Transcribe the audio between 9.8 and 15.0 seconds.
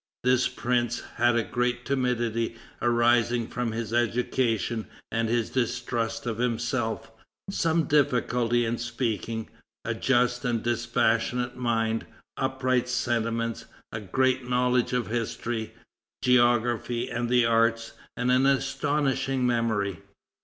a just and dispassionate mind, upright sentiments, great knowledge